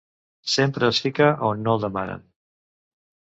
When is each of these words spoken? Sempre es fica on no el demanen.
Sempre 0.53 0.87
es 0.93 1.01
fica 1.07 1.27
on 1.49 1.61
no 1.67 1.77
el 1.79 1.83
demanen. 1.85 2.25